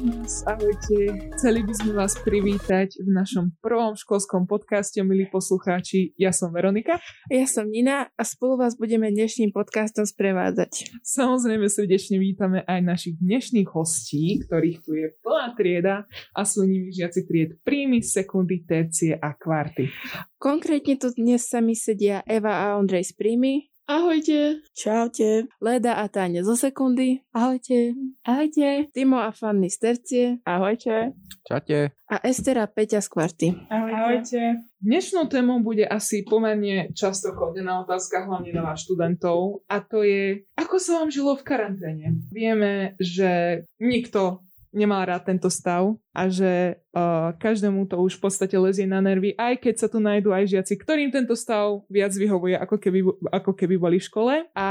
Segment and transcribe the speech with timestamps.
[0.00, 1.12] nás, ahojte.
[1.36, 6.16] Chceli by sme vás privítať v našom prvom školskom podcaste, milí poslucháči.
[6.16, 6.96] Ja som Veronika.
[7.28, 11.04] Ja som Nina a spolu vás budeme dnešným podcastom sprevádzať.
[11.04, 15.96] Samozrejme srdečne vítame aj našich dnešných hostí, ktorých tu je plná trieda
[16.32, 19.92] a sú nimi žiaci tried príjmy, sekundy, tercie a kvarty.
[20.40, 24.62] Konkrétne tu dnes sami sedia Eva a Ondrej z príjmy, Ahojte.
[24.70, 25.50] Čaute.
[25.58, 27.26] Leda a Táňa zo sekundy.
[27.34, 27.98] Ahojte.
[28.22, 28.86] Ahojte.
[28.94, 30.26] Timo a Fanny z tercie.
[30.46, 31.18] Ahojte.
[31.42, 31.90] Čaute.
[32.06, 33.48] A Estera Peťa z kvarty.
[33.66, 33.98] Ahojte.
[33.98, 34.42] Ahojte.
[34.78, 40.46] Dnešnou témou bude asi pomerne často chodená otázka, hlavne na vás študentov, a to je,
[40.56, 42.06] ako sa vám žilo v karanténe?
[42.32, 48.54] Vieme, že nikto nemal rád tento stav a že uh, každému to už v podstate
[48.54, 52.54] lezie na nervy, aj keď sa tu nájdú aj žiaci, ktorým tento stav viac vyhovuje,
[52.58, 54.34] ako keby, ako keby boli v škole.
[54.54, 54.68] A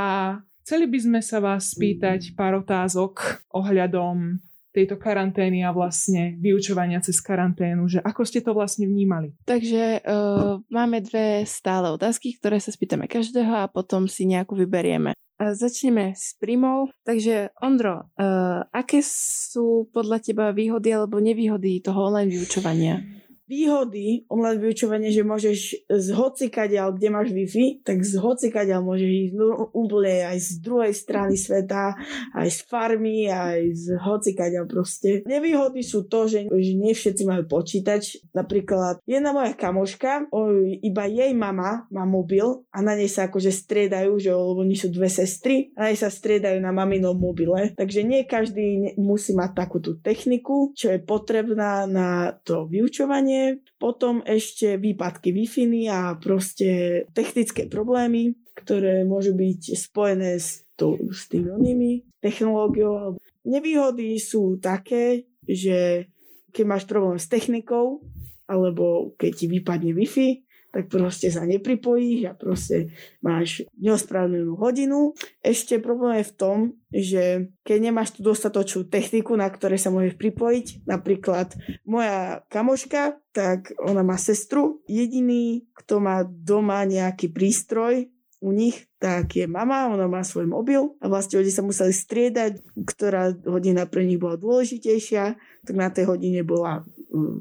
[0.64, 7.18] chceli by sme sa vás spýtať pár otázok ohľadom tejto karantény a vlastne vyučovania cez
[7.20, 9.34] karanténu, že ako ste to vlastne vnímali?
[9.50, 15.18] Takže uh, máme dve stále otázky, ktoré sa spýtame každého a potom si nejakú vyberieme.
[15.40, 16.92] Začneme s príjmou.
[17.08, 23.19] Takže Ondro, uh, aké sú podľa teba výhody alebo nevýhody toho online vyučovania?
[23.50, 29.34] Výhody online vyučovania, že môžeš z hocikadiaľ, kde máš Wi-Fi, tak z hocikadiaľ môžeš ísť
[29.34, 31.98] no, úplne aj z druhej strany sveta,
[32.38, 35.26] aj z farmy, aj z hocikadiaľ proste.
[35.26, 38.22] Nevýhody sú to, že, že nie všetci majú počítač.
[38.38, 43.50] Napríklad jedna moja kamoška, o, iba jej mama má mobil a na nej sa akože
[43.50, 47.74] striedajú, že lebo oni sú dve sestry a na nej sa striedajú na maminom mobile.
[47.74, 53.39] Takže nie každý musí mať takúto techniku, čo je potrebná na to vyučovanie
[53.80, 55.46] potom ešte výpadky wi
[55.88, 63.16] a proste technické problémy, ktoré môžu byť spojené s, to, s tými onými technológiou.
[63.48, 66.10] Nevýhody sú také, že
[66.52, 68.04] keď máš problém s technikou,
[68.50, 75.18] alebo keď ti vypadne Wi-Fi, tak proste sa nepripojíš a proste máš neospravedlnenú hodinu.
[75.42, 76.58] Ešte problém je v tom,
[76.94, 77.24] že
[77.66, 84.06] keď nemáš tú dostatočnú techniku, na ktorej sa môžeš pripojiť, napríklad moja kamoška, tak ona
[84.06, 84.82] má sestru.
[84.86, 88.10] Jediný, kto má doma nejaký prístroj,
[88.40, 92.64] u nich, tak je mama, ona má svoj mobil a vlastne oni sa museli striedať,
[92.88, 95.36] ktorá hodina pre nich bola dôležitejšia,
[95.68, 96.88] tak na tej hodine bola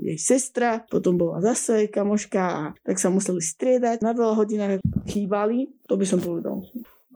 [0.02, 4.00] jej sestra, potom bola zase kamoška a tak sa museli striedať.
[4.00, 6.64] Na veľa hodinách chýbali, to by som povedal.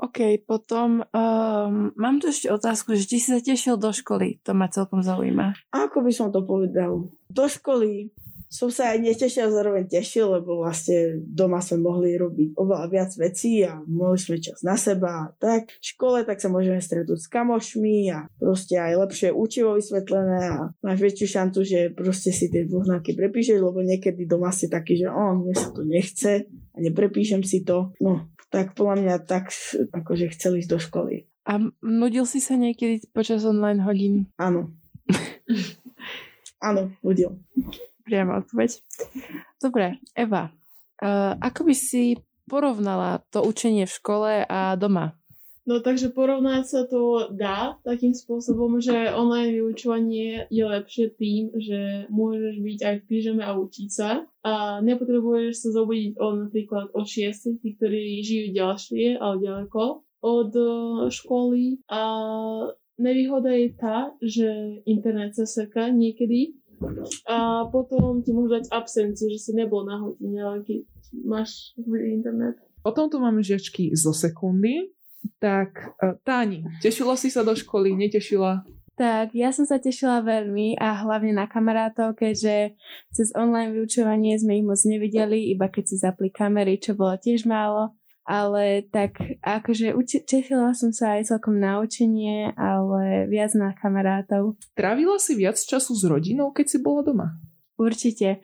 [0.03, 4.51] OK, potom um, mám tu ešte otázku, že či si sa tešil do školy, to
[4.51, 5.55] ma celkom zaujíma.
[5.71, 7.07] Ako by som to povedal?
[7.31, 8.11] Do školy
[8.53, 13.65] som sa aj netešil, zároveň tešil, lebo vlastne doma sme mohli robiť oveľa viac vecí
[13.65, 15.73] a mohli sme čas na seba a tak.
[15.81, 20.69] V škole tak sa môžeme stretnúť s kamošmi a proste aj lepšie učivo vysvetlené a
[20.85, 25.09] máš väčšiu šancu, že proste si tie dôznaky prepíšeš, lebo niekedy doma si taký, že
[25.09, 27.97] o, mne sa to nechce a neprepíšem si to.
[28.05, 29.49] No, tak podľa mňa tak,
[29.97, 31.15] akože chceli ísť do školy.
[31.49, 34.29] A nudil si sa niekedy počas online hodín?
[34.37, 34.77] Áno.
[36.69, 37.41] Áno, nudil
[38.03, 38.71] priama odpoveď.
[39.63, 42.19] Dobre, Eva, uh, ako by si
[42.51, 45.15] porovnala to učenie v škole a doma?
[45.63, 52.11] No takže porovnať sa to dá takým spôsobom, že online vyučovanie je lepšie tým, že
[52.11, 57.07] môžeš byť aj v pížame a učiť sa a nepotrebuješ sa zobudiť od napríklad o
[57.07, 60.67] 6, tí, ktorí žijú ďalšie, ale ďaleko od e,
[61.15, 62.03] školy a
[62.99, 66.59] nevýhoda je tá, že internet sa seká niekedy
[67.29, 70.83] a potom ti môžu dať absencie, že si nebol na hodine, ale keď
[71.23, 72.59] máš internet.
[72.83, 74.91] Potom tu máme žiačky zo sekundy.
[75.39, 78.67] Tak, e, Táni, tešila si sa do školy, netešila?
[78.99, 82.75] Tak, ja som sa tešila veľmi a hlavne na kamarátov, keďže
[83.15, 87.47] cez online vyučovanie sme ich moc nevideli, iba keď si zapli kamery, čo bolo tiež
[87.47, 89.95] málo ale tak akože
[90.27, 94.57] tešila som sa aj celkom na učenie, ale viac na kamarátov.
[94.79, 97.29] Trávila si viac času s rodinou, keď si bola doma?
[97.79, 98.43] Určite.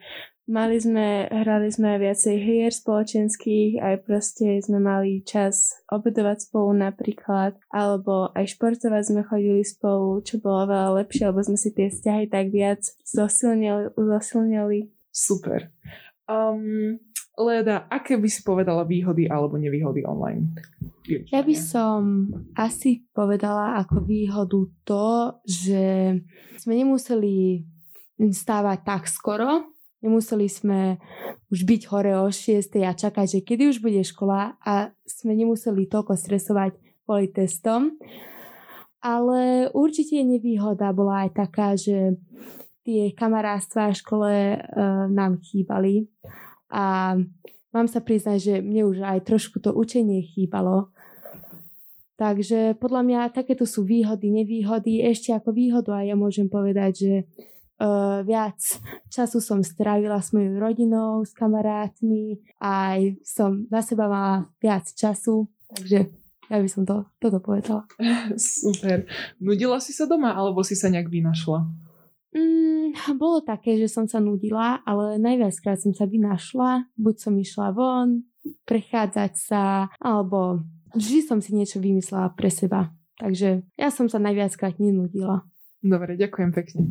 [0.49, 7.53] Mali sme, hrali sme viacej hier spoločenských, aj proste sme mali čas obedovať spolu napríklad,
[7.69, 12.33] alebo aj športovať sme chodili spolu, čo bolo veľa lepšie, lebo sme si tie vzťahy
[12.33, 13.93] tak viac zosilnili.
[13.93, 14.89] zosilnili.
[15.13, 15.69] Super.
[16.25, 16.97] Um,
[17.39, 20.59] Leda, aké by si povedala výhody alebo nevýhody online?
[21.31, 26.19] Ja by som asi povedala ako výhodu to, že
[26.59, 27.63] sme nemuseli
[28.19, 29.71] stávať tak skoro,
[30.03, 30.99] nemuseli sme
[31.47, 35.87] už byť hore o 6 a čakať, že kedy už bude škola a sme nemuseli
[35.87, 36.75] toľko stresovať
[37.07, 37.95] kvôli testom.
[38.99, 42.19] ale určite nevýhoda bola aj taká, že
[42.83, 46.11] tie kamarátstva v škole uh, nám chýbali
[46.69, 47.17] a
[47.73, 50.93] mám sa priznať, že mne už aj trošku to učenie chýbalo.
[52.19, 54.99] Takže podľa mňa takéto sú výhody, nevýhody.
[55.07, 57.13] Ešte ako výhodu aj ja môžem povedať, že
[57.79, 58.59] uh, viac
[59.07, 65.47] času som strávila s mojou rodinou, s kamarátmi, aj som na seba mala viac času,
[65.71, 66.11] takže
[66.49, 67.87] ja by som to, toto povedala.
[68.35, 69.07] Super.
[69.39, 71.63] Nudila si sa doma, alebo si sa nejak vynašla?
[72.35, 72.68] Mm,
[73.21, 76.89] bolo také, že som sa nudila, ale najviackrát som sa vynašla.
[76.95, 78.25] Buď som išla von,
[78.65, 80.63] prechádzať sa, alebo
[80.95, 82.93] vždy som si niečo vymyslela pre seba.
[83.19, 85.43] Takže ja som sa najviackrát nenudila.
[85.79, 86.81] Dobre, ďakujem pekne.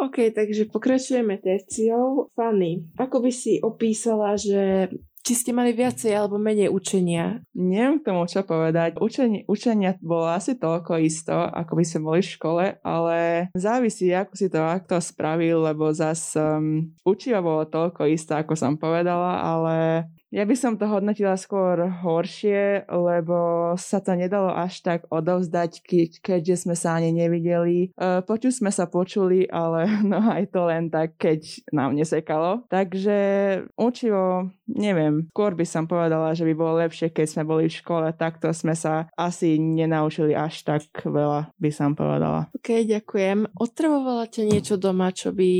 [0.00, 2.32] OK, takže pokračujeme terciou.
[2.32, 4.88] Fanny, ako by si opísala, že
[5.20, 7.44] či ste mali viacej alebo menej učenia?
[7.52, 8.96] Neviem k tomu čo povedať.
[8.98, 13.18] Učenie, učenia bolo asi toľko isto, ako by sme boli v škole, ale
[13.52, 18.80] závisí, ako si to akto spravil, lebo zas um, učiva bolo toľko isto, ako som
[18.80, 19.76] povedala, ale
[20.30, 26.10] ja by som to hodnotila skôr horšie, lebo sa to nedalo až tak odovzdať, keď,
[26.22, 27.90] keďže sme sa ani nevideli.
[27.90, 32.62] E, počuť sme sa počuli, ale no aj to len tak, keď nám nesekalo.
[32.70, 33.18] Takže
[33.74, 38.06] učivo, neviem, skôr by som povedala, že by bolo lepšie, keď sme boli v škole,
[38.14, 42.48] takto sme sa asi nenaučili až tak veľa, by som povedala.
[42.54, 43.50] OK, ďakujem.
[43.58, 45.50] Otravovala ťa niečo doma, čo by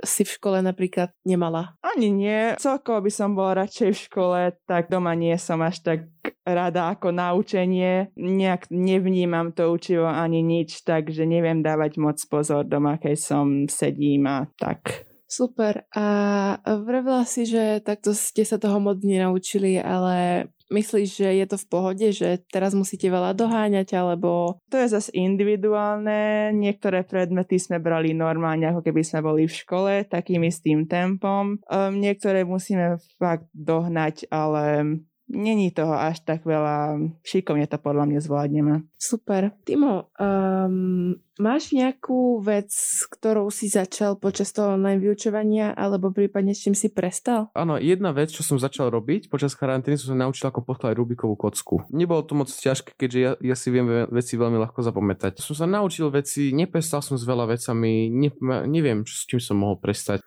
[0.00, 1.74] si v škole napríklad nemala?
[1.82, 2.54] Ani nie.
[2.56, 6.00] Celkovo by som bola radšej v škole škole, tak doma nie som až tak
[6.44, 8.12] rada ako naučenie.
[8.14, 14.28] Nejak nevnímam to učivo ani nič, takže neviem dávať moc pozor doma, keď som sedím
[14.28, 15.09] a tak.
[15.30, 15.86] Super.
[15.94, 21.58] A vravila si, že takto ste sa toho moc nenaučili, ale Myslíš, že je to
[21.58, 24.62] v pohode, že teraz musíte veľa doháňať, alebo...
[24.70, 26.54] To je zase individuálne.
[26.54, 31.58] Niektoré predmety sme brali normálne, ako keby sme boli v škole, takým istým tempom.
[31.66, 34.94] Um, niektoré musíme fakt dohnať, ale
[35.30, 36.98] není toho až tak veľa.
[37.22, 38.74] Šikovne to podľa mňa zvládneme.
[38.98, 39.54] Super.
[39.62, 42.68] Timo, um, máš nejakú vec,
[43.08, 47.48] ktorou si začal počas toho online vyučovania, alebo prípadne s čím si prestal?
[47.54, 51.38] Áno, jedna vec, čo som začal robiť počas karantény, som sa naučil ako podkladať Rubikovú
[51.38, 51.86] kocku.
[51.94, 55.38] Nebolo to moc ťažké, keďže ja, ja si viem veci veľmi ľahko zapamätať.
[55.40, 58.30] Som sa naučil veci, neprestal som s veľa vecami, ne,
[58.66, 60.20] neviem, s čím som mohol prestať.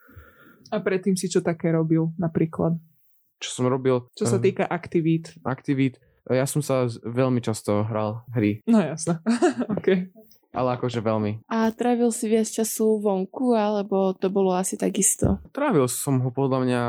[0.73, 2.73] A predtým si čo také robil napríklad?
[3.43, 4.07] Čo som robil.
[4.15, 5.35] Čo sa týka aktivít.
[5.43, 5.99] Aktivít.
[6.31, 8.63] Ja som sa veľmi často hral hry.
[8.63, 9.19] No jasné.
[9.75, 10.07] OK
[10.53, 11.50] ale akože veľmi.
[11.50, 15.41] A trávil si viac času vonku, alebo to bolo asi takisto?
[15.50, 16.81] Trávil som ho podľa mňa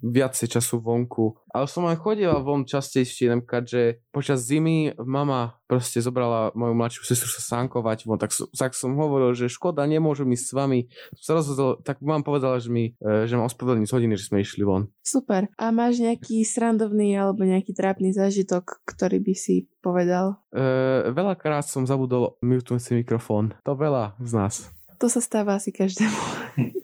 [0.00, 3.82] viacej času vonku, ale som aj chodila von častejšie, napríklad, že
[4.14, 9.38] počas zimy mama proste zobrala moju mladšiu sestru sa sánkovať von, tak, tak som hovoril,
[9.38, 10.80] že škoda, nemôžem ísť s vami.
[11.14, 14.42] Sa rozhodol, tak mám povedala, že, mi, e, že mám ospravedlniť z hodiny, že sme
[14.42, 14.90] išli von.
[15.06, 15.46] Super.
[15.54, 20.42] A máš nejaký srandovný alebo nejaký trápny zážitok, ktorý by si povedal?
[20.50, 23.56] E, veľakrát som zabudol mute si mikrofón.
[23.64, 24.54] To veľa z nás.
[25.00, 26.20] To sa stáva asi každému.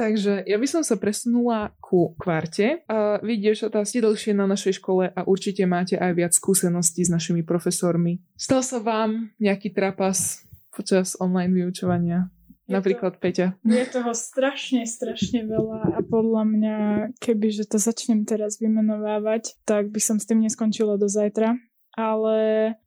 [0.00, 2.80] Takže ja by som sa presunula ku kvarte.
[2.88, 7.12] A vidíš, že ste dlhšie na našej škole a určite máte aj viac skúseností s
[7.12, 8.24] našimi profesormi.
[8.32, 12.32] Stal sa vám nejaký trapas počas online vyučovania?
[12.64, 13.46] Je Napríklad to, Peťa.
[13.66, 16.76] Je toho strašne, strašne veľa a podľa mňa,
[17.18, 21.58] keby že to začnem teraz vymenovávať, tak by som s tým neskončila do zajtra
[21.94, 22.38] ale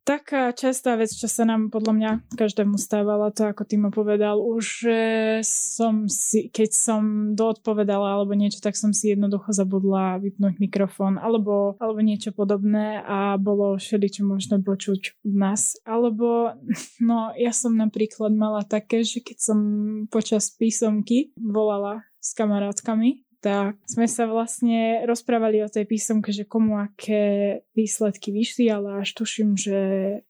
[0.07, 4.87] taká častá vec, čo sa nám podľa mňa každému stávala, to ako Timo povedal, už
[5.43, 7.01] som si, keď som
[7.35, 13.35] doodpovedala alebo niečo, tak som si jednoducho zabudla vypnúť mikrofón alebo, alebo niečo podobné a
[13.35, 15.75] bolo všeli, čo možno počuť v nás.
[15.83, 16.55] Alebo,
[17.07, 19.59] no ja som napríklad mala také, že keď som
[20.07, 26.79] počas písomky volala s kamarátkami, tak sme sa vlastne rozprávali o tej písomke, že komu
[26.79, 29.79] aké výsledky vyšli, ale až tuším, že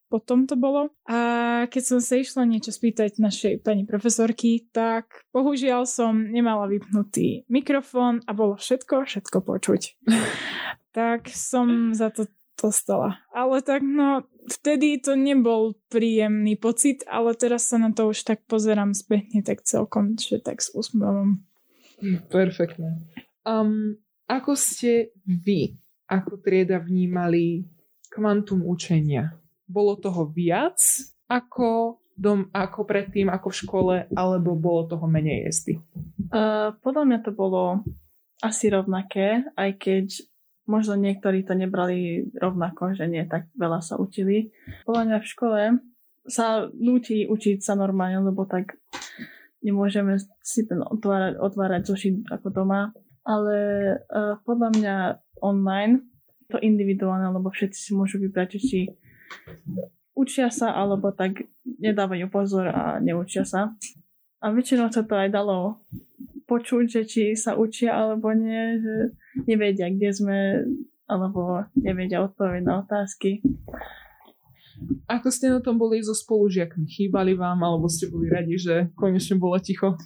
[0.10, 0.90] potom to bolo.
[1.06, 1.20] A
[1.70, 8.26] keď som sa išla niečo spýtať našej pani profesorky, tak bohužiaľ som nemala vypnutý mikrofón
[8.26, 9.82] a bolo všetko, všetko počuť.
[10.98, 12.26] tak som za to
[12.58, 13.22] dostala.
[13.30, 18.42] Ale tak no, vtedy to nebol príjemný pocit, ale teraz sa na to už tak
[18.50, 21.44] pozerám spätne, tak celkom, že tak s úsmevom.
[22.28, 23.00] Perfektné.
[23.44, 23.96] Um,
[24.28, 25.76] ako ste vy
[26.08, 27.64] ako trieda vnímali
[28.12, 29.34] kvantum učenia?
[29.66, 30.78] Bolo toho viac
[31.32, 35.80] ako, dom, ako predtým, ako v škole, alebo bolo toho menej jesty?
[36.30, 37.82] Uh, podľa mňa to bolo
[38.44, 40.06] asi rovnaké, aj keď
[40.68, 44.52] možno niektorí to nebrali rovnako, že nie tak veľa sa učili.
[44.84, 45.62] Podľa mňa v škole
[46.28, 48.80] sa nutí učiť sa normálne, lebo tak
[49.64, 52.92] nemôžeme si ten otvárať, otvárať zošit ako doma.
[53.24, 53.58] Ale
[54.12, 54.96] uh, podľa mňa
[55.40, 56.04] online
[56.52, 58.92] to individuálne, lebo všetci si môžu vybrať, či
[60.14, 63.74] učia sa, alebo tak nedávajú pozor a neučia sa.
[64.44, 65.80] A väčšinou sa to aj dalo
[66.46, 68.96] počuť, že či sa učia alebo nie, že
[69.48, 70.38] nevedia, kde sme,
[71.08, 73.40] alebo nevedia odpovedať na otázky.
[75.12, 76.88] Ako ste na tom boli so spolužiakmi?
[76.88, 80.00] Chýbali vám, alebo ste boli radi, že konečne bolo ticho?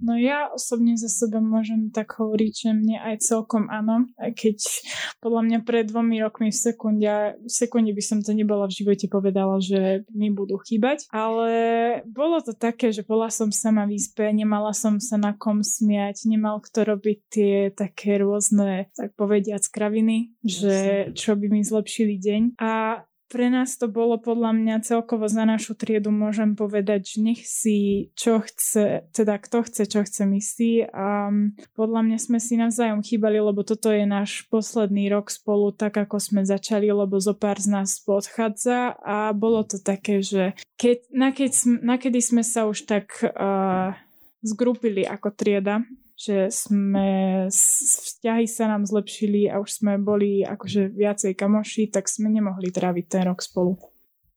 [0.00, 4.56] No ja osobne za seba môžem tak hovoriť, že mne aj celkom áno, aj keď
[5.18, 9.06] podľa mňa pred dvomi rokmi v sekunde, v sekunde by som to nebola v živote
[9.08, 11.50] povedala, že mi budú chýbať, ale
[12.04, 16.28] bolo to také, že bola som sama v izbe, nemala som sa na kom smiať,
[16.28, 22.42] nemal kto robiť tie také rôzne, tak povediac, kraviny, že čo by mi zlepšili deň.
[22.60, 27.42] A pre nás to bolo podľa mňa celkovo za našu triedu môžem povedať, že nech
[27.42, 30.92] si čo chce, teda kto chce, čo chce myslí.
[30.92, 31.32] A
[31.74, 36.20] podľa mňa sme si navzájom chýbali, lebo toto je náš posledný rok spolu tak, ako
[36.20, 41.56] sme začali, lebo zo pár z nás odchádza a bolo to také, že keď, nakedy,
[41.82, 43.96] nakedy sme sa už tak uh,
[44.44, 45.82] zgrupili ako trieda,
[46.14, 52.30] že sme, vzťahy sa nám zlepšili a už sme boli akože viacej kamoši, tak sme
[52.30, 53.74] nemohli tráviť ten rok spolu.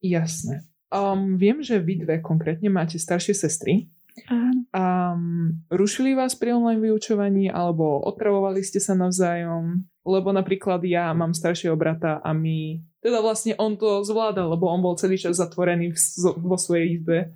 [0.02, 0.66] Jasné.
[0.90, 3.92] Um, viem, že vy dve konkrétne máte staršie sestry.
[4.26, 4.66] Áno.
[4.74, 9.86] Um, rušili vás pri online vyučovaní alebo otravovali ste sa navzájom?
[10.08, 14.84] Lebo napríklad ja mám staršieho brata a my teda vlastne on to zvládal, lebo on
[14.84, 16.00] bol celý čas zatvorený v,
[16.44, 17.32] vo svojej izbe.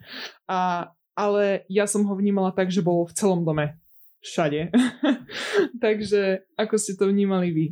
[0.50, 3.81] A, ale ja som ho vnímala tak, že bol v celom dome
[4.22, 4.70] všade.
[5.84, 7.66] Takže ako ste to vnímali vy?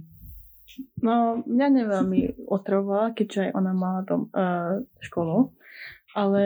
[1.01, 5.51] No, mňa neveľmi otrvovala, keďže aj ona mala dom, uh, školu,
[6.13, 6.45] ale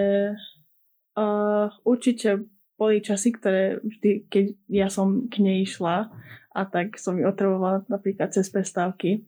[1.20, 2.48] uh, určite
[2.80, 6.10] boli časy, ktoré vždy, keď ja som k nej išla
[6.54, 9.24] a tak som ju otrvovala napríklad cez prestávky.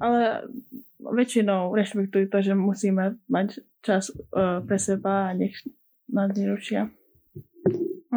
[0.00, 0.48] Ale
[1.00, 5.54] väčšinou rešpektujú to, že musíme mať čas uh, pre seba a nech
[6.10, 6.90] nás nerušia.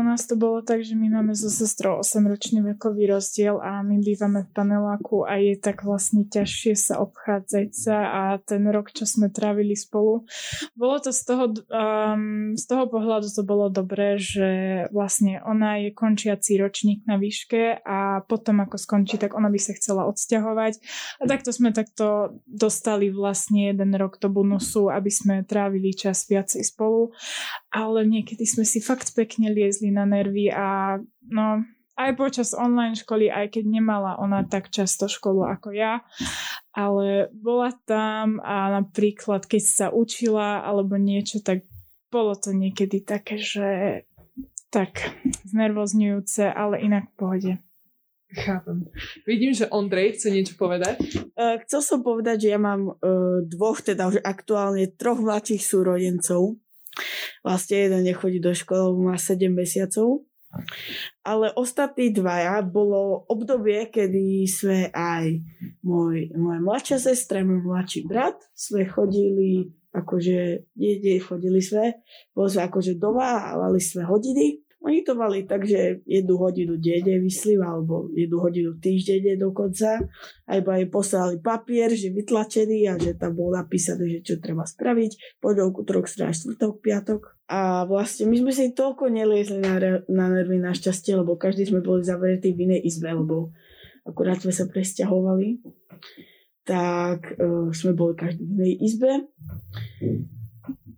[0.03, 4.43] Nás to bolo tak, že my máme so sestrou 8-ročný vekový rozdiel a my bývame
[4.43, 9.31] v paneláku a je tak vlastne ťažšie sa obchádzať sa a ten rok, čo sme
[9.31, 10.27] trávili spolu,
[10.75, 15.95] bolo to z toho, um, z toho pohľadu to bolo dobré, že vlastne ona je
[15.95, 20.73] končiaci ročník na výške a potom ako skončí, tak ona by sa chcela odsťahovať.
[21.21, 26.67] A takto sme takto dostali vlastne jeden rok do bonusu, aby sme trávili čas viacej
[26.67, 27.15] spolu,
[27.71, 30.97] ale niekedy sme si fakt pekne liezli na nervy a
[31.29, 31.61] no
[31.93, 36.01] aj počas online školy, aj keď nemala ona tak často školu ako ja,
[36.73, 41.69] ale bola tam a napríklad keď sa učila alebo niečo, tak
[42.09, 43.69] bolo to niekedy také, že
[44.73, 45.13] tak
[45.53, 47.53] znervozňujúce, ale inak v pohode.
[48.33, 48.89] Chápem.
[49.29, 50.97] Vidím, že Ondrej chce niečo povedať.
[51.37, 56.57] Uh, chcel som povedať, že ja mám uh, dvoch, teda už aktuálne troch mladších súrodencov.
[57.41, 60.25] Vlastne jeden nechodí do školy, má 7 mesiacov.
[61.25, 65.41] Ale ostatní dvaja bolo obdobie, kedy sme aj
[65.81, 71.97] môj, moja mladšia sestra, môj mladší brat, sme chodili akože, nie, chodili sme,
[72.37, 76.75] boli sme akože doma a mali sme hodiny oni to mali tak, že jednu hodinu
[76.75, 80.03] denne vyslím, alebo jednu hodinu týždenne dokonca.
[80.43, 84.67] A iba jej poslali papier, že vytlačený a že tam bolo napísané, že čo treba
[84.67, 85.39] spraviť.
[85.39, 87.21] Pondelku, trok, strana, štvrtok, piatok.
[87.47, 92.03] A vlastne my sme si toľko neliezli na, na nervy našťastie, lebo každý sme boli
[92.03, 93.55] zavretí v inej izbe, lebo
[94.03, 95.63] akurát sme sa presťahovali.
[96.67, 99.11] Tak uh, sme boli každý v inej izbe.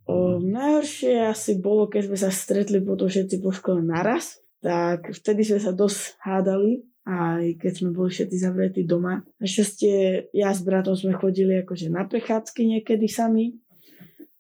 [0.06, 5.42] O, najhoršie asi bolo, keď sme sa stretli potom všetci po škole naraz, tak vtedy
[5.42, 9.26] sme sa dosť hádali, aj keď sme boli všetci zavretí doma.
[9.42, 13.58] Našťastie ja s bratom sme chodili akože na prechádzky niekedy sami.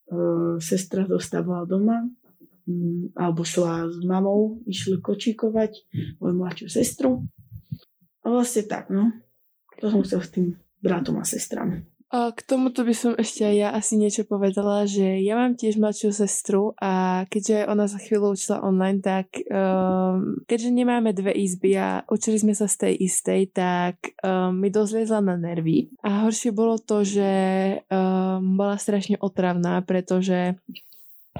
[0.10, 2.05] O, sestra dostávala doma,
[2.70, 5.72] mm, alebo šla s mamou, išli kočíkovať
[6.22, 7.25] moju mladšiu sestru.
[8.22, 9.13] A vlastne tak, no.
[9.82, 10.46] To som chcel s tým
[10.82, 11.95] bratom a sestrami.
[12.36, 16.12] K tomuto by som ešte aj ja asi niečo povedala, že ja mám tiež mladšiu
[16.15, 22.03] sestru a keďže ona za chvíľu učila online, tak um, keďže nemáme dve izby a
[22.07, 25.91] učili sme sa z tej istej, tak um, mi dozliezla na nervy.
[26.05, 27.31] A horšie bolo to, že
[27.91, 30.55] um, bola strašne otravná, pretože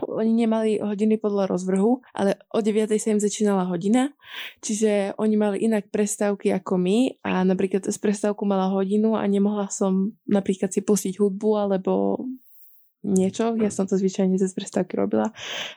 [0.04, 2.92] oni nemali hodiny podľa rozvrhu, ale o 9.
[3.00, 4.12] sa im začínala hodina,
[4.60, 9.72] čiže oni mali inak prestávky ako my a napríklad z prestávku mala hodinu a nemohla
[9.72, 12.20] som napríklad si pustiť hudbu alebo
[13.06, 13.54] niečo.
[13.62, 15.30] Ja som to zvyčajne cez prestávky robila.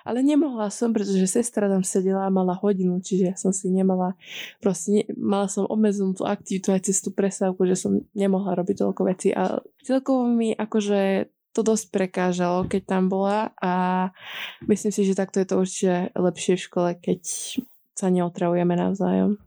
[0.03, 4.17] Ale nemohla som, pretože sestra tam sedela a mala hodinu, čiže ja som si nemala,
[4.65, 8.81] proste ne, mala som obmedzenú tú aktivitu aj cez tú prestávku, že som nemohla robiť
[8.81, 9.29] toľko veci.
[9.37, 13.75] A celkovo mi akože to dosť prekážalo, keď tam bola a
[14.71, 17.21] myslím si, že takto je to určite lepšie v škole, keď
[17.99, 19.43] sa neotravujeme navzájom.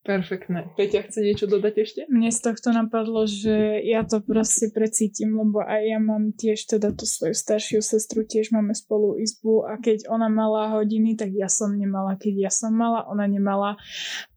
[0.00, 0.72] Perfektné.
[0.80, 2.00] Peťa chce niečo dodať ešte?
[2.08, 6.96] Mne z tohto napadlo, že ja to proste precítim, lebo aj ja mám tiež teda
[6.96, 11.52] tú svoju staršiu sestru, tiež máme spolu izbu a keď ona mala hodiny, tak ja
[11.52, 12.16] som nemala.
[12.16, 13.76] Keď ja som mala, ona nemala.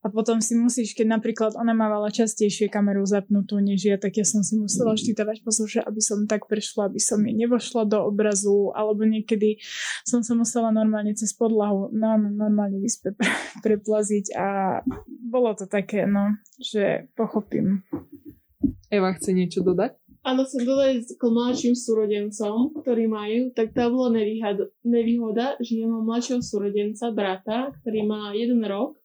[0.04, 4.28] A potom si musíš, keď napríklad ona mávala častejšie kameru zapnutú než ja, tak ja
[4.28, 5.00] som si musela
[5.48, 9.64] pozor, že aby som tak prešla, aby som jej nevošla do obrazu, alebo niekedy
[10.04, 13.16] som sa musela normálne cez podlahu no, normálne vyspe
[13.66, 14.48] preplaziť a
[15.08, 17.86] bolo to také, no, že pochopím.
[18.92, 19.98] Eva chce niečo dodať?
[20.24, 25.88] Áno, chcem dodať k mladším súrodencom, ktorí majú, tak tá bola nevýhoda, nevýhoda, že ja
[25.92, 28.96] mám mladšieho súrodenca, brata, ktorý má jeden rok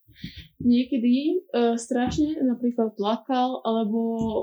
[0.58, 3.98] niekedy uh, strašne napríklad plakal, alebo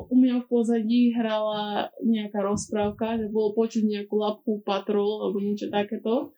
[0.07, 5.67] u mňa v pozadí hrala nejaká rozprávka, že bolo počuť nejakú lapku patrol alebo niečo
[5.67, 6.31] takéto,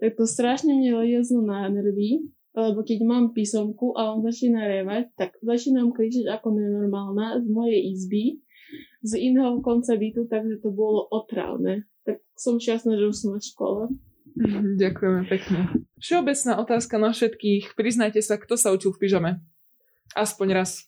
[0.00, 2.24] tak to strašne mne liezlo na nervy,
[2.56, 7.80] lebo keď mám písomku a on začína revať, tak začínam kričať ako nenormálna z mojej
[7.92, 8.24] izby,
[9.04, 11.86] z iného konca bytu, takže to bolo otravné.
[12.02, 13.82] Tak som šťastná, že už som v škole.
[14.78, 15.60] Ďakujeme pekne.
[15.98, 17.74] Všeobecná otázka na všetkých.
[17.74, 19.30] Priznajte sa, kto sa učil v pyžame?
[20.14, 20.86] Aspoň raz.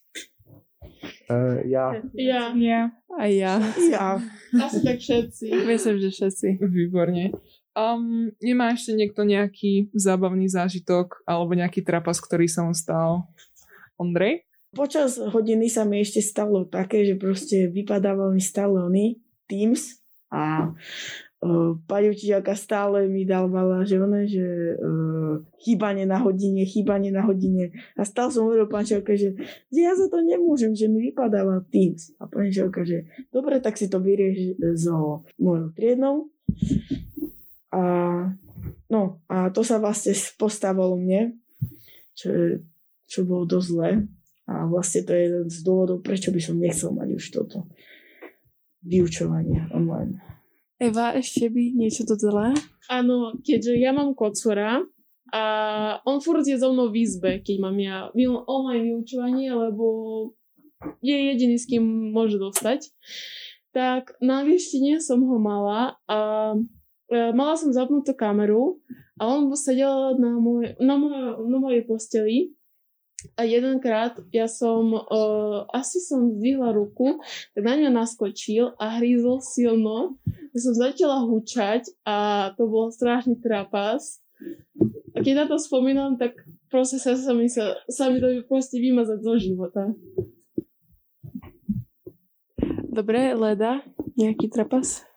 [1.31, 1.99] Uh, ja.
[2.15, 2.55] Ja.
[2.55, 2.81] Ja.
[3.11, 3.59] A ja.
[3.91, 4.23] Ja.
[4.55, 5.67] Asi tak všetci.
[5.67, 6.63] Myslím, že všetci.
[6.63, 7.35] Výborne.
[7.81, 13.25] Um, nemá ešte niekto nejaký zábavný zážitok alebo nejaký trapas, ktorý sa mu stal?
[13.97, 14.45] Ondrej?
[14.77, 19.19] Počas hodiny sa mi ešte stalo také, že proste vypadával mi stále oný
[19.51, 19.99] Teams
[20.31, 20.71] a
[21.43, 24.47] uh, pani učiteľka stále mi dávala, že one, že
[24.79, 27.75] uh, chýbanie na hodine, chýbanie na hodine.
[27.99, 29.35] A stále som hovoril pani učiteľke, že,
[29.75, 32.15] že ja za to nemôžem, že mi vypadáva Teams.
[32.23, 36.31] A pani učiteľka, že dobre, tak si to vyrieš so mojou triednou.
[37.71, 37.83] A,
[38.91, 41.39] no, a to sa vlastne postavilo mne,
[42.19, 42.59] čo,
[43.07, 43.91] čo bolo dosť zlé.
[44.51, 47.71] A vlastne to je jeden z dôvodov, prečo by som nechcel mať už toto
[48.83, 50.19] vyučovanie online.
[50.81, 52.57] Eva, ešte by niečo dodala?
[52.89, 54.81] Áno, keďže ja mám kocora
[55.31, 55.43] a
[56.09, 58.11] on furt je so mnou v izbe, keď mám ja
[58.49, 59.85] online vyučovanie, lebo
[61.05, 62.89] je jediný, s kým môže dostať.
[63.71, 66.57] Tak na výštine som ho mala a
[67.11, 68.79] mala som zapnutú kameru
[69.19, 72.55] a on sedel na, môj, na, môj, na mojej posteli
[73.37, 77.21] a jedenkrát ja som, uh, asi som zdvihla ruku,
[77.53, 80.17] tak na ňa naskočil a hrízol silno.
[80.57, 84.25] Ja som začala hučať a to bol strašný trapas.
[85.13, 86.33] A keď na to spomínam, tak
[86.73, 89.93] proste sa, sa, mi, sa, sa mi to proste vymazať zo života.
[92.91, 93.85] Dobre, Leda,
[94.17, 95.10] nejaký trapas?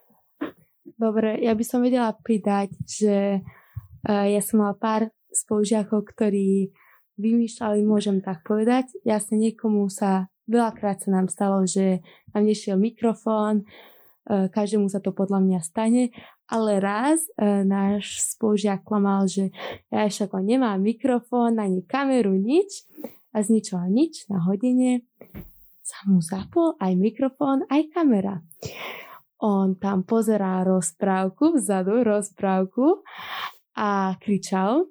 [1.03, 6.71] Dobre, ja by som vedela pridať, že uh, ja som mala pár spolužiakov, ktorí
[7.19, 8.87] vymýšľali, môžem tak povedať.
[9.03, 11.99] Jasne niekomu sa, veľakrát sa nám stalo, že
[12.31, 16.15] nám nešiel mikrofón, uh, každému sa to podľa mňa stane,
[16.47, 19.51] ale raz uh, náš spolužiak klamal, že
[19.91, 22.87] ja však nemám mikrofón, ani kameru, nič
[23.35, 25.03] a z ničoho nič na hodine
[25.83, 28.39] sa mu zapol aj mikrofón, aj kamera
[29.43, 33.03] on tam pozerá rozprávku, vzadu rozprávku
[33.75, 34.87] a kričal.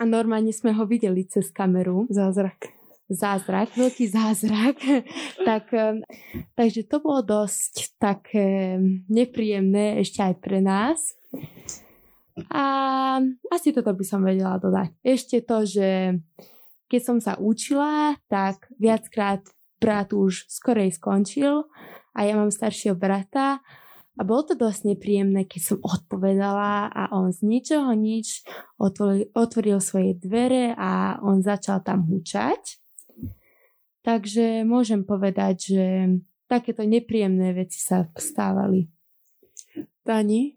[0.00, 2.08] A normálne sme ho videli cez kameru.
[2.08, 2.72] Zázrak.
[3.12, 4.80] Zázrak, veľký zázrak.
[5.48, 5.68] tak,
[6.56, 8.80] takže to bolo dosť také
[9.12, 11.12] nepríjemné ešte aj pre nás.
[12.48, 12.64] A
[13.52, 14.96] asi toto by som vedela dodať.
[15.04, 16.16] Ešte to, že
[16.88, 19.44] keď som sa učila, tak viackrát
[19.76, 21.68] brat už skorej skončil
[22.14, 23.62] a ja mám staršieho brata
[24.18, 28.44] a bolo to dosť nepríjemné, keď som odpovedala a on z ničoho nič
[28.76, 32.80] otvoril, otvoril svoje dvere a on začal tam hučať.
[34.04, 35.86] Takže môžem povedať, že
[36.50, 38.90] takéto nepríjemné veci sa stávali.
[40.02, 40.56] Tani?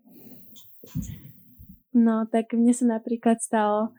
[1.94, 3.94] No, tak mne sa napríklad stalo,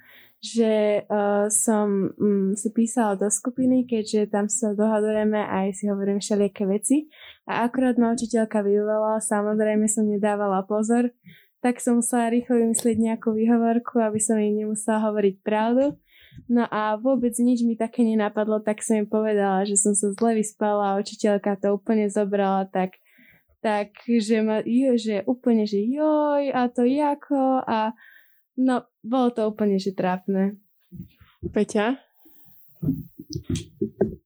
[0.44, 6.20] že uh, som um, si písala do skupiny, keďže tam sa dohadujeme aj si hovorím
[6.20, 7.08] všelijaké veci.
[7.48, 11.08] A akurát ma učiteľka vyvolala, samozrejme som nedávala pozor,
[11.64, 15.96] tak som musela rýchlo vymyslieť nejakú výhovorku, aby som jej nemusela hovoriť pravdu.
[16.44, 20.36] No a vôbec nič mi také nenapadlo, tak som im povedala, že som sa zle
[20.36, 23.00] vyspala a učiteľka to úplne zobrala tak
[23.64, 24.60] tak že, ma,
[25.00, 27.96] že úplne, že joj, a to jako, a
[28.58, 30.58] no, bolo to úplne, že trápne.
[31.52, 32.00] Peťa?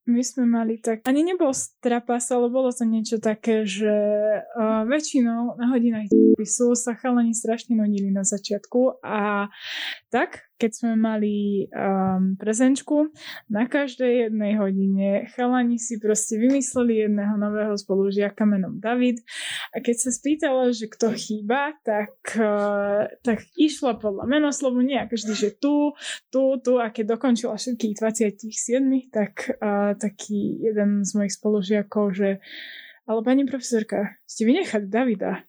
[0.09, 3.93] My sme mali tak, ani nebol strapas, ale bolo to niečo také, že
[4.41, 9.53] uh, väčšinou na hodinách spisu sa chalani strašne nudili na začiatku a
[10.09, 13.13] tak, keď sme mali um, prezenčku,
[13.53, 19.21] na každej jednej hodine chalani si proste vymysleli jedného nového spolužiaka menom David
[19.77, 25.35] a keď sa spýtala, že kto chýba, tak, uh, tak išla podľa menoslovu, nie každý,
[25.37, 25.93] že tu,
[26.33, 28.47] tu, tu a keď dokončila všetkých 27,
[29.13, 32.39] tak uh, taký jeden z mojich spolužiakov, že
[33.09, 35.43] ale pani profesorka, ste vynechali Davida.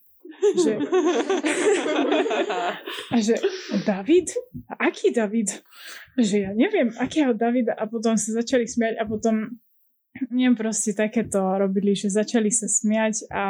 [0.55, 0.79] Že...
[3.13, 3.35] A že
[3.83, 4.31] David?
[4.71, 5.59] A aký David?
[6.15, 7.75] Že ja neviem, akého Davida.
[7.75, 9.59] A potom sa začali smiať a potom
[10.29, 13.45] neviem, proste takéto robili, že začali sa smiať a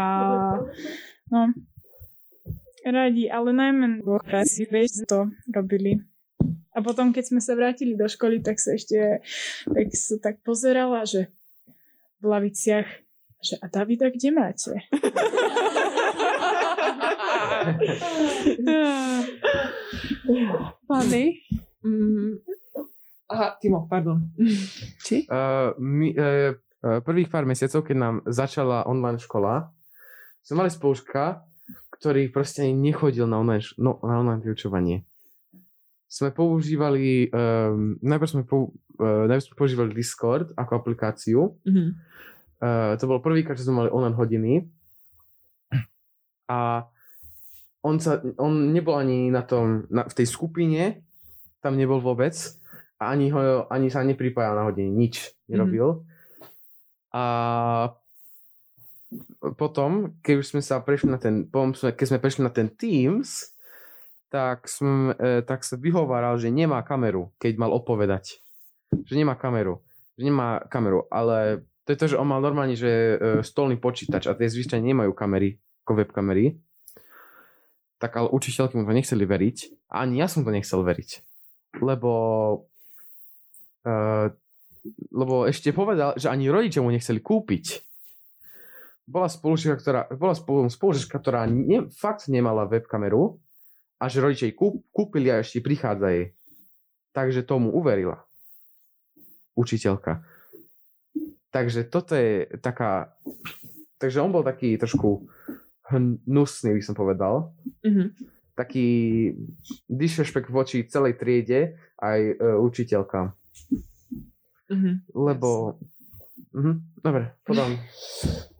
[1.32, 1.42] no,
[2.84, 4.04] radi, ale najmä
[4.46, 6.04] si vieš, to robili.
[6.74, 9.20] A potom, keď sme sa vrátili do školy, tak sa ešte
[9.68, 11.28] tak, sa tak pozerala, že
[12.20, 12.88] v laviciach,
[13.44, 14.80] že a Davida kde máte?
[20.90, 21.26] Pani?
[21.84, 22.40] Mm,
[23.32, 24.20] aha, Timo, pardon.
[25.04, 25.28] Či?
[25.28, 26.54] Uh, my, uh,
[27.04, 29.72] prvých pár mesiacov, keď nám začala online škola,
[30.44, 31.44] sme mali spolužka,
[32.00, 35.09] ktorý proste ani nechodil na online, no, na online vyučovanie.
[36.10, 41.54] Sme používali, um, najprv, sme pou, uh, najprv sme používali Discord ako aplikáciu.
[41.64, 41.94] Mhm.
[42.60, 44.54] Uh, to bolo prvýkrát, že sme mali online hodiny.
[46.50, 46.90] A
[47.86, 51.06] on, sa, on nebol ani na tom, na, v tej skupine,
[51.64, 52.36] tam nebol vôbec
[53.00, 56.04] a ani, ho, ani sa nepripájal na hodiny, nič nerobil.
[56.04, 57.16] Mm-hmm.
[57.16, 57.24] A
[59.56, 63.56] potom, keď už sme sa prešli na ten, keď sme prešli na ten Teams,
[64.30, 68.42] tak, som, e, tak sa vyhováral, že nemá kameru, keď mal opovedať.
[68.94, 69.82] Že nemá kameru.
[70.18, 74.30] Že nemá kameru, ale to je to, že on mal normálne, že e, stolný počítač
[74.30, 76.62] a tie zvyčajne nemajú kamery, ako webkamery
[78.00, 79.58] tak ale učiteľky mu to nechceli veriť
[79.92, 81.10] a ani ja som to nechcel veriť.
[81.84, 82.12] Lebo
[83.84, 84.28] uh,
[85.12, 87.84] lebo ešte povedal, že ani rodičia mu nechceli kúpiť.
[89.04, 90.34] Bola spolužička, ktorá, bola
[90.72, 93.42] spolužička, ktorá ne, fakt nemala webkameru
[94.00, 96.26] a že rodičia jej kúp, kúpili a ešte prichádza jej.
[97.12, 98.24] Takže tomu uverila.
[99.60, 100.24] Učiteľka.
[101.52, 103.12] Takže toto je taká...
[104.00, 105.28] Takže on bol taký trošku
[105.92, 107.52] hnusný, by som povedal.
[107.84, 108.08] Mm-hmm.
[108.56, 108.88] Taký
[109.92, 113.36] disrespekt voči celej triede aj e, učiteľkám.
[114.72, 114.96] Mm-hmm.
[115.12, 115.76] Lebo...
[116.56, 117.76] Mhm, dobre, potom.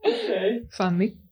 [0.04, 0.68] Okay.
[0.78, 1.29] Fanny.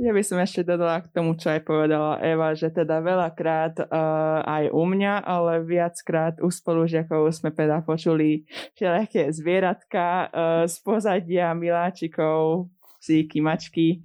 [0.00, 4.40] Ja by som ešte dodala k tomu, čo aj povedala Eva, že teda veľakrát uh,
[4.40, 11.52] aj u mňa, ale viackrát u spolužiakov sme teda počuli všelijaké zvieratka uh, z pozadia
[11.52, 12.72] miláčikov,
[13.04, 14.00] psíky, mačky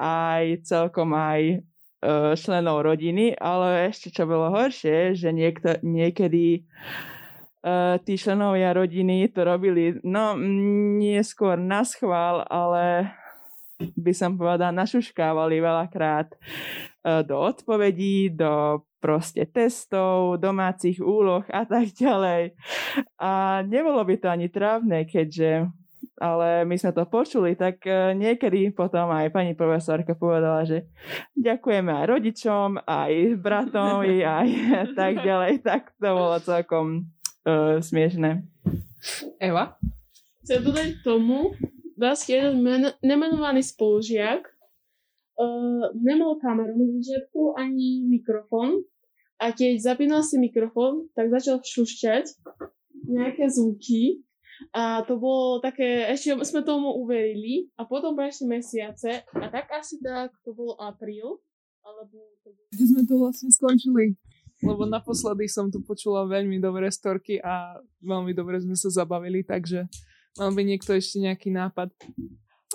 [0.00, 1.62] aj celkom aj
[2.02, 6.66] uh, členov rodiny, ale ešte čo bolo horšie, že niekto, niekedy
[7.62, 10.34] uh, tí členovia rodiny to robili, no
[10.98, 13.14] nie skôr na schvál, ale
[13.96, 21.96] by som povedala, našuškávali veľakrát uh, do odpovedí, do proste testov, domácich úloh a tak
[21.96, 22.52] ďalej.
[23.16, 25.72] A nebolo by to ani trávne, keďže
[26.20, 30.84] ale my sme to počuli, tak e, niekedy potom aj pani profesorka povedala, že
[31.32, 34.48] ďakujeme aj rodičom, aj bratovi, aj
[35.00, 37.08] tak ďalej, tak to bolo celkom
[37.48, 38.44] uh, smiešné.
[39.40, 39.80] Eva?
[40.44, 41.56] Chcem dodať tomu,
[42.00, 44.48] vlastne jeden men- nemenovaný spolužiak
[45.36, 48.80] uh, nemal kameru na začiatku ani mikrofón
[49.40, 52.24] a keď zapínal si mikrofón, tak začal šušťať
[53.08, 54.20] nejaké zvuky
[54.76, 59.96] a to bolo také, ešte sme tomu uverili a potom prešli mesiace a tak asi
[60.04, 61.40] tak to bol apríl,
[61.80, 62.68] alebo to bolo...
[62.68, 64.20] Kde sme to vlastne skončili?
[64.60, 69.88] Lebo naposledy som tu počula veľmi dobré storky a veľmi dobre sme sa zabavili, takže
[70.38, 71.90] mal by niekto ešte nejaký nápad.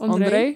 [0.01, 0.11] Ondrej?
[0.11, 0.49] Ondrej?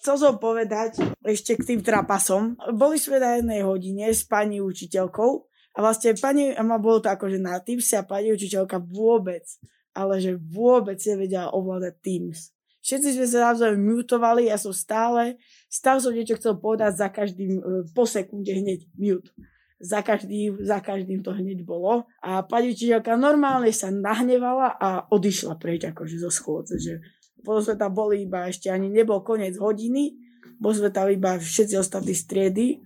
[0.00, 2.58] Chcel som povedať ešte k tým trapasom.
[2.76, 5.32] Boli sme na jednej hodine s pani učiteľkou
[5.74, 9.48] a vlastne pani, a ma bolo to akože na tým sa pani učiteľka vôbec
[9.94, 12.50] ale že vôbec nevedia ovládať Teams.
[12.84, 15.40] Všetci sme sa navzájom mutovali, ja som stále,
[15.72, 17.62] stále som niečo chcel povedať za každým, e,
[17.96, 19.32] po sekunde hneď mute.
[19.84, 22.08] Za každým, za každým to hneď bolo.
[22.24, 26.80] A pani učiteľka normálne sa nahnevala a odišla preč akože zo schôdze.
[26.80, 27.04] Že
[27.76, 30.24] tam boli iba ešte ani nebol koniec hodiny
[30.92, 32.80] tam iba všetci ostatní striedy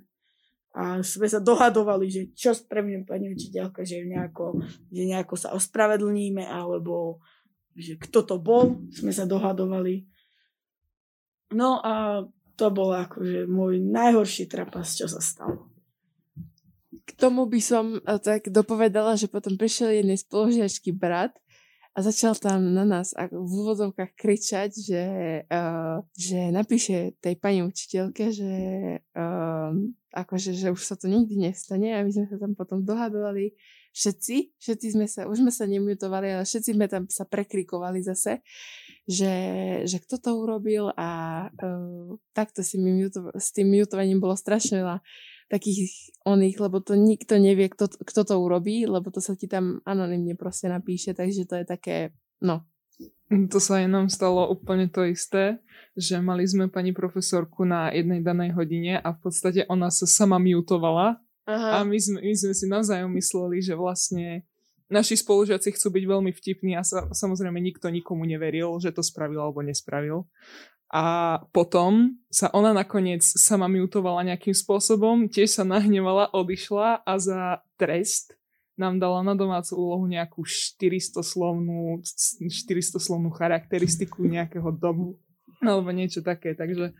[0.74, 6.44] a sme sa dohadovali, že čo spravíme pani učiteľka, že nejako, že nejako sa ospravedlníme,
[6.46, 7.18] alebo
[7.74, 10.06] že kto to bol, sme sa dohadovali.
[11.54, 12.22] No a
[12.58, 15.70] to bol akože môj najhorší trapas, čo sa stalo.
[17.08, 21.32] K tomu by som eh, tak dopovedala, že potom prišiel jednej spolužiačky brat
[21.96, 25.04] a začal tam na nás v úvodovkách kričať, že,
[25.50, 28.52] uh, že napíše tej pani učiteľke, že
[29.18, 29.74] uh,
[30.14, 33.58] akože, že už sa to nikdy nestane a my sme sa tam potom dohadovali.
[33.90, 38.46] Všetci, všetci sme sa, už sme sa nemutovali, ale všetci sme tam sa prekrikovali zase,
[39.02, 39.34] že,
[39.82, 41.10] že kto to urobil a
[41.50, 45.02] uh, takto si mi muto, s tým mutovaním bolo strašne veľa
[45.48, 49.80] takých oných, lebo to nikto nevie, kto, kto to urobí, lebo to sa ti tam
[49.88, 51.96] anonymne proste napíše, takže to je také,
[52.44, 52.68] no.
[53.28, 55.60] To sa aj nám stalo úplne to isté,
[55.92, 60.40] že mali sme pani profesorku na jednej danej hodine a v podstate ona sa sama
[60.40, 61.80] mutovala Aha.
[61.80, 64.48] a my sme, my sme si navzájom mysleli, že vlastne
[64.88, 69.44] naši spolužiaci chcú byť veľmi vtipní a sa, samozrejme nikto nikomu neveril, že to spravil
[69.44, 70.24] alebo nespravil.
[70.88, 77.60] A potom sa ona nakoniec sama mutovala nejakým spôsobom, tiež sa nahnevala, odišla a za
[77.76, 78.38] trest
[78.78, 85.20] nám dala na domácu úlohu nejakú 400 slovnú, 400 slovnú charakteristiku nejakého domu
[85.58, 86.94] alebo niečo také, takže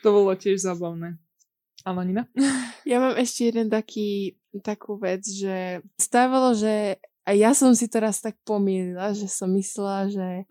[0.00, 1.18] to bolo tiež zábavné.
[1.82, 2.30] Áno, Nina?
[2.86, 8.22] Ja mám ešte jeden taký, takú vec, že stávalo, že a ja som si teraz
[8.22, 10.46] tak pomýlila, že som myslela, že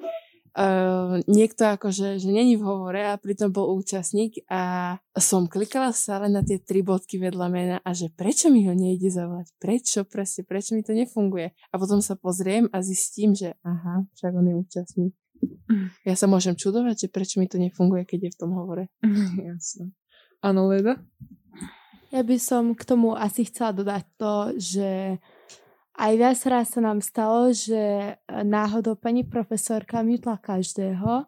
[0.56, 6.32] uh, niekto akože, že není v hovore a pritom bol účastník a som klikala stále
[6.32, 9.52] na tie tri bodky vedľa mena a že prečo mi ho nejde zavolať?
[9.60, 10.08] Prečo?
[10.08, 11.52] Presne, prečo mi to nefunguje?
[11.72, 15.14] A potom sa pozriem a zistím, že aha, však on je účastník.
[16.08, 18.88] Ja sa môžem čudovať, že prečo mi to nefunguje, keď je v tom hovore.
[19.52, 19.92] Jasne.
[20.40, 21.02] Áno, Leda?
[22.14, 24.90] Ja by som k tomu asi chcela dodať to, že
[25.96, 31.24] aj viac raz sa nám stalo, že e, náhodou pani profesorka mutla každého.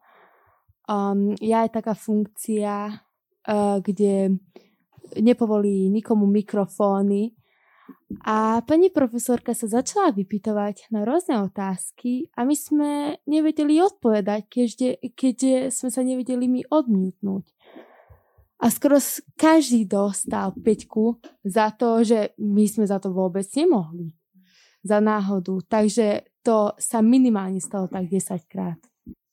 [0.87, 4.39] Um, ja je taká funkcia, uh, kde
[5.19, 7.35] nepovolí nikomu mikrofóny.
[8.23, 12.91] A pani profesorka sa začala vypytovať na rôzne otázky a my sme
[13.27, 17.51] nevedeli odpovedať, keďže, keďže sme sa nevedeli mi odmutnúť.
[18.63, 18.95] A skoro
[19.35, 24.15] každý dostal peťku za to, že my sme za to vôbec nemohli
[24.87, 25.59] za náhodu.
[25.67, 28.79] Takže to sa minimálne stalo tak 10 krát.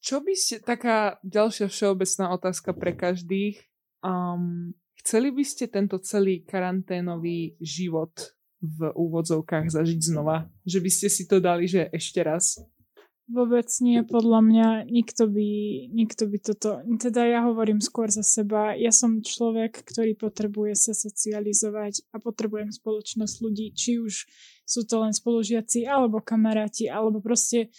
[0.05, 3.57] Čo by ste, taká ďalšia všeobecná otázka pre každých,
[4.05, 10.45] um, chceli by ste tento celý karanténový život v úvodzovkách zažiť znova?
[10.69, 12.61] Že by ste si to dali, že ešte raz?
[13.25, 15.49] Vôbec nie, podľa mňa nikto by,
[15.89, 20.93] nikto by toto, teda ja hovorím skôr za seba, ja som človek, ktorý potrebuje sa
[20.93, 24.29] socializovať a potrebujem spoločnosť ľudí, či už
[24.69, 27.73] sú to len spolužiaci, alebo kamaráti, alebo proste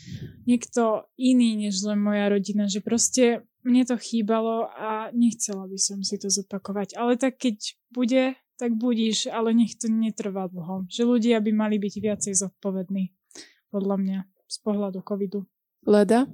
[0.49, 6.01] niekto iný, než len moja rodina, že proste mne to chýbalo a nechcela by som
[6.01, 11.05] si to zopakovať, ale tak keď bude, tak budíš, ale nech to netrvá dlho, že
[11.05, 13.13] ľudia by mali byť viacej zodpovední,
[13.69, 15.43] podľa mňa z pohľadu covidu.
[15.85, 16.25] Leda?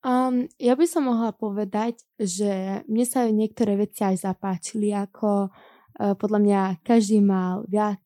[0.00, 6.16] Um, ja by som mohla povedať, že mne sa niektoré veci aj zapáčili, ako uh,
[6.16, 8.00] podľa mňa každý mal viac,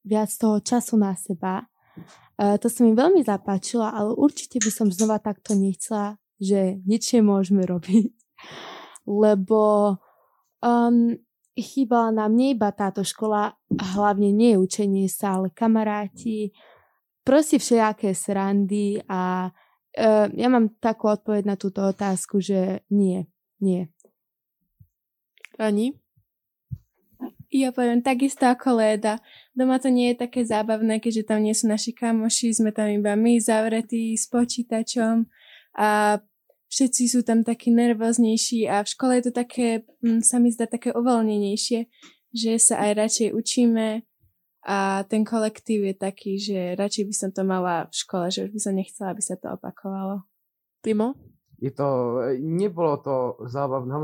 [0.00, 1.68] viac toho času na seba.
[2.40, 7.12] Uh, to sa mi veľmi zapáčilo, ale určite by som znova takto nechcela, že nič
[7.12, 8.16] nemôžeme robiť.
[9.04, 9.92] Lebo
[10.64, 11.20] um,
[11.52, 13.56] chýbala nám nie iba táto škola,
[13.96, 16.56] hlavne nie učenie sa, ale kamaráti,
[17.26, 23.26] proste všelijaké srandy a uh, ja mám takú odpoveď na túto otázku, že nie,
[23.58, 23.90] nie.
[25.58, 25.98] Ani?
[27.50, 29.18] Ja poviem takisto ako Leda.
[29.56, 33.18] Doma to nie je také zábavné, keďže tam nie sú naši kamoši, sme tam iba
[33.18, 35.26] my zavretí s počítačom
[35.78, 36.20] a
[36.68, 40.66] všetci sú tam takí nervóznejší a v škole je to také, hm, sa mi zdá
[40.68, 41.88] také uvoľnenejšie,
[42.34, 44.04] že sa aj radšej učíme,
[44.66, 48.50] a ten kolektív je taký, že radšej by som to mala v škole, že už
[48.50, 50.26] by som nechcela, aby sa to opakovalo.
[50.82, 51.14] Timo?
[51.62, 53.14] Je to, nebolo to
[53.46, 53.94] zábavné,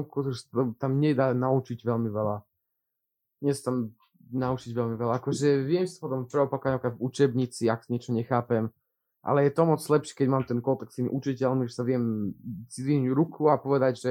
[0.78, 2.36] tam nedá naučiť veľmi veľa.
[3.42, 3.98] Nie sa tam
[4.30, 5.18] naučiť veľmi veľa.
[5.18, 8.70] Akože viem si potom preopakovať v učebnici, ak niečo nechápem,
[9.22, 12.34] ale je to moc lepšie, keď mám ten kontakt s tými učiteľmi, že sa viem
[12.66, 14.10] si ruku a povedať, že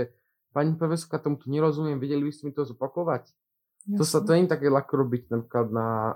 [0.56, 3.28] pani profesorka, tomuto nerozumiem, vedeli by ste mi to zopakovať?
[3.82, 3.98] Jasne.
[3.98, 6.14] To sa to nie je také ľahko robiť napríklad na uh,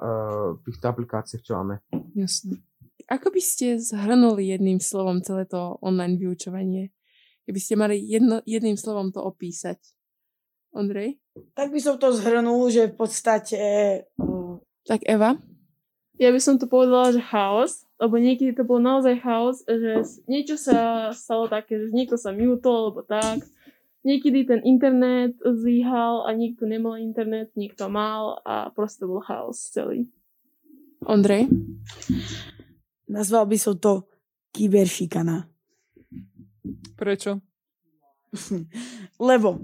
[0.61, 1.81] týchto aplikáciách, čo máme.
[2.13, 2.61] Jasne.
[3.09, 6.93] Ako by ste zhrnuli jedným slovom celé to online vyučovanie?
[7.45, 9.77] Keby ste mali jedno, jedným slovom to opísať.
[10.73, 11.21] Ondrej?
[11.53, 13.61] Tak by som to zhrnul, že v podstate...
[14.17, 14.57] Uh...
[14.85, 15.37] Tak Eva?
[16.17, 20.55] Ja by som to povedala, že chaos, lebo niekedy to bol naozaj chaos, že niečo
[20.55, 23.43] sa stalo také, že niekto sa mutol, alebo tak.
[24.05, 30.05] Niekedy ten internet zlyhal a niekto nemal internet, niekto mal a proste bol chaos celý.
[31.01, 31.49] Ondrej?
[33.09, 34.05] Nazval by som to
[34.53, 35.49] kyberšikana.
[36.93, 37.41] Prečo?
[39.29, 39.57] Lebo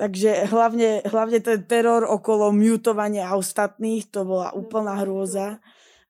[0.00, 5.60] Takže hlavne, hlavne ten teror okolo mutovania ostatných, to bola úplná hrôza.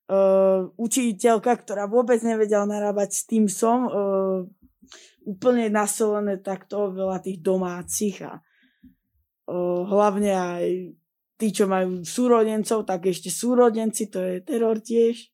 [0.06, 4.46] Uh, učiteľka, ktorá vôbec nevedela narábať s tým som, uh,
[5.24, 10.64] úplne nasolené takto veľa tých domácich a uh, hlavne aj
[11.40, 15.32] tí, čo majú súrodencov, tak ešte súrodenci, to je teror tiež.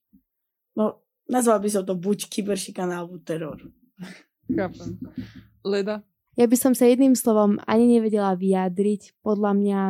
[0.79, 3.59] No, nazval by som to buď kyberšikana alebo teror.
[4.47, 4.95] Chápem.
[5.67, 6.07] Leda?
[6.37, 9.19] Ja by som sa jedným slovom ani nevedela vyjadriť.
[9.25, 9.81] Podľa mňa,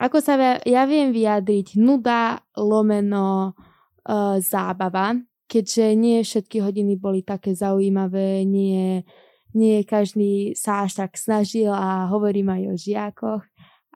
[0.00, 7.56] ako sa ja viem vyjadriť, nuda, lomeno, uh, zábava, keďže nie všetky hodiny boli také
[7.56, 9.02] zaujímavé, nie,
[9.56, 13.42] nie každý sa až tak snažil a hovorím aj o žiakoch,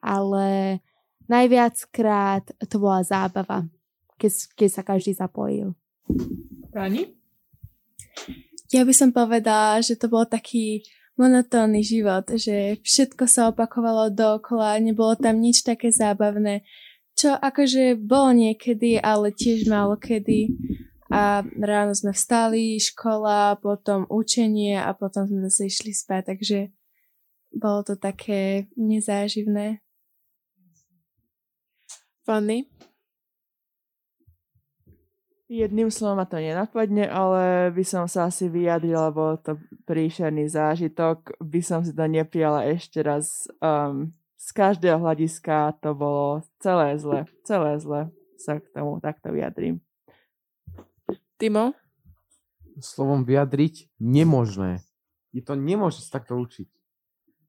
[0.00, 0.80] ale
[1.28, 3.68] najviackrát to bola zábava,
[4.16, 5.76] keď, keď sa každý zapojil.
[6.72, 7.12] Pani?
[8.72, 10.80] Ja by som povedala, že to bol taký
[11.20, 16.64] monotónny život, že všetko sa opakovalo dookola, nebolo tam nič také zábavné,
[17.12, 20.48] čo akože bolo niekedy, ale tiež málo kedy.
[21.12, 26.58] A ráno sme vstali, škola, potom učenie a potom sme zase išli spať, takže
[27.52, 29.84] bolo to také nezáživné.
[32.24, 32.64] Fanny?
[35.52, 41.36] Jedným slovom ma to nenapadne, ale by som sa asi vyjadrila, bol to príšerný zážitok.
[41.44, 43.44] By som si to neprijala ešte raz.
[43.60, 47.28] Um, z každého hľadiska to bolo celé zle.
[47.44, 48.08] Celé zle
[48.40, 49.84] sa k tomu takto vyjadrím.
[51.42, 51.74] Timo?
[52.78, 54.86] Slovom vyjadriť nemožné.
[55.34, 56.70] Je to nemožné sa takto učiť.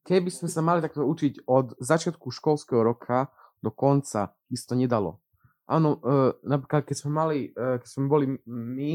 [0.01, 3.29] Keby sme sa mali takto učiť od začiatku školského roka
[3.61, 5.23] do konca, by to nedalo
[5.67, 8.91] áno, uh, napríklad keď sme mali, uh, keď sme boli my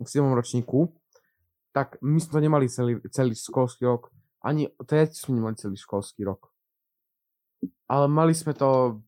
[0.00, 0.24] v 7.
[0.32, 0.92] ročníku,
[1.70, 4.10] tak my sme to nemali celý, celý školský rok.
[4.40, 6.50] Ani teď sme nemali celý školský rok.
[7.86, 9.02] Ale mali sme to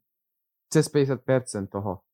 [0.69, 2.05] cez 50% toho.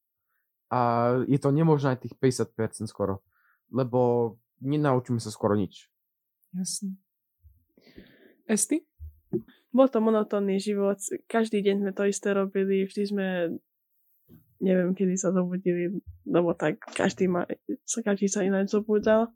[0.69, 0.79] A
[1.25, 3.25] je to nemožné aj tých 50% skoro.
[3.73, 5.89] Lebo nenaučíme sa skoro nič.
[6.53, 6.97] Jasne.
[8.49, 8.85] Esty?
[9.73, 10.97] Bol to monotónny život.
[11.29, 12.89] Každý deň sme to isté robili.
[12.89, 13.27] Vždy sme
[14.59, 17.47] neviem, kedy sa zobudili, lebo tak každý, ma,
[18.03, 19.31] každý sa ináč zobudal.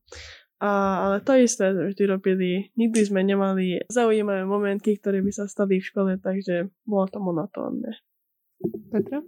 [0.63, 0.71] A,
[1.07, 2.71] ale to isté vždy robili.
[2.79, 7.99] Nikdy sme nemali zaujímavé momenty, ktoré by sa stali v škole, takže bolo to monotónne.
[8.95, 9.27] Petra?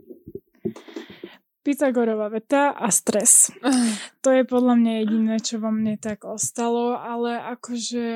[1.65, 3.51] Pythagorová veta a stres.
[4.25, 8.09] To je podľa mňa jediné, čo vo mne tak ostalo, ale akože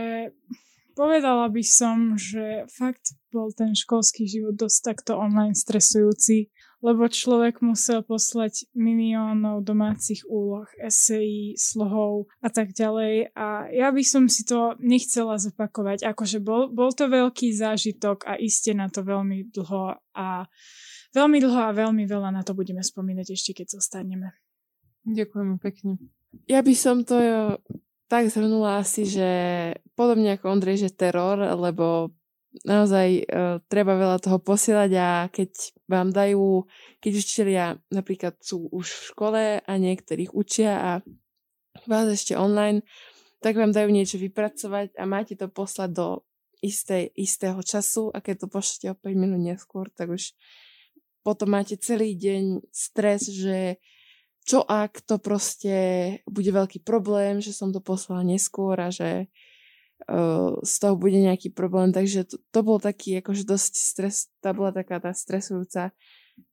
[0.96, 7.58] povedala by som, že fakt bol ten školský život dosť takto online stresujúci lebo človek
[7.58, 14.46] musel poslať miliónov domácich úloh, esejí, slohov a tak ďalej a ja by som si
[14.46, 19.98] to nechcela zopakovať, akože bol, bol to veľký zážitok a iste na to veľmi dlho
[20.14, 20.46] a
[21.14, 24.34] veľmi dlho a veľmi veľa na to budeme spomínať ešte, keď zostaneme.
[25.08, 25.96] Ďakujeme pekne.
[26.44, 27.16] Ja by som to
[28.08, 29.30] tak zhrnula asi, že
[29.92, 32.12] podobne ako Ondrej, že teror, lebo
[32.64, 35.50] naozaj uh, treba veľa toho posielať a keď
[35.84, 36.64] vám dajú,
[37.04, 40.92] keď učiteľia napríklad sú už v škole a niektorých učia a
[41.84, 42.82] vás ešte online,
[43.44, 46.08] tak vám dajú niečo vypracovať a máte to poslať do
[46.64, 50.34] istej, istého času a keď to pošlete o 5 minút neskôr, tak už
[51.22, 53.78] potom máte celý deň stres, že
[54.48, 55.76] čo ak to proste
[56.24, 59.28] bude veľký problém, že som to poslala neskôr a že
[60.62, 64.70] z toho bude nejaký problém, takže to, to bol taký akože dosť stres, tá bola
[64.70, 65.90] taká tá stresujúca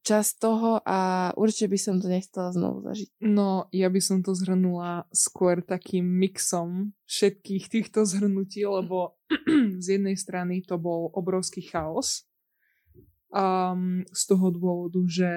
[0.01, 3.21] časť toho a určite by som to nechcela znovu zažiť.
[3.21, 9.13] No, ja by som to zhrnula skôr takým mixom všetkých týchto zhrnutí, lebo
[9.83, 12.25] z jednej strany to bol obrovský chaos,
[13.35, 15.31] um, z toho dôvodu, že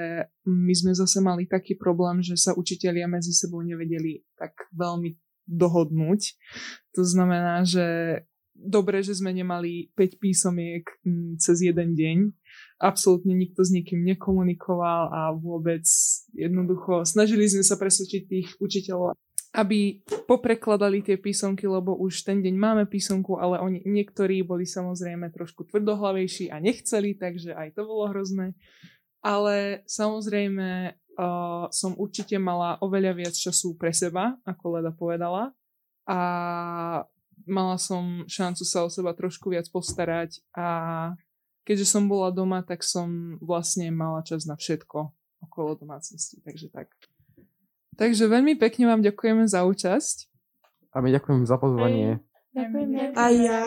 [0.47, 5.19] my sme zase mali taký problém, že sa učitelia medzi sebou nevedeli tak veľmi
[5.51, 6.39] dohodnúť.
[6.95, 8.21] To znamená, že
[8.55, 12.19] dobre, že sme nemali 5 písomiek mm, cez jeden deň.
[12.79, 15.83] Absolútne nikto s nikým nekomunikoval a vôbec
[16.31, 19.19] jednoducho snažili sme sa presvedčiť tých učiteľov,
[19.57, 25.33] aby poprekladali tie písomky, lebo už ten deň máme písomku, ale oni niektorí boli samozrejme
[25.33, 28.53] trošku tvrdohlavejší a nechceli, takže aj to bolo hrozné.
[29.25, 35.51] Ale samozrejme uh, som určite mala oveľa viac času pre seba, ako Leda povedala.
[36.05, 36.19] A
[37.49, 40.69] mala som šancu sa o seba trošku viac postarať a
[41.65, 45.13] keďže som bola doma, tak som vlastne mala čas na všetko
[45.45, 46.89] okolo domácnosti, takže tak.
[47.99, 50.31] Takže veľmi pekne vám ďakujeme za účasť.
[50.95, 52.23] A my ďakujem za pozvanie.
[52.55, 53.13] Ďakujeme.
[53.19, 53.59] A ja.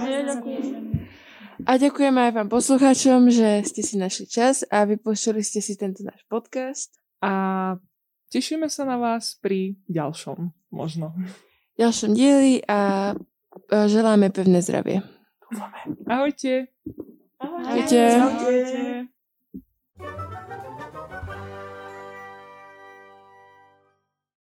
[1.68, 6.02] A ďakujeme aj vám poslucháčom, že ste si našli čas a vypočuli ste si tento
[6.02, 6.96] náš podcast.
[7.22, 7.76] A
[8.32, 11.14] tešíme sa na vás pri ďalšom, možno.
[11.76, 13.14] Ďalšom dieli a
[13.70, 15.04] želáme pevné zdravie.
[16.08, 16.72] Ahojte.
[17.36, 18.02] Ahojte.
[18.16, 19.11] Ahojte.